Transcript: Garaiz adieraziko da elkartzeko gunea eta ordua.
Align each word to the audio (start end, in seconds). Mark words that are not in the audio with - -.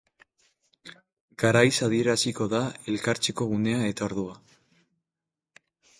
Garaiz 1.43 1.73
adieraziko 1.87 2.47
da 2.55 2.61
elkartzeko 2.95 3.47
gunea 3.55 3.85
eta 3.93 4.11
ordua. 4.11 4.35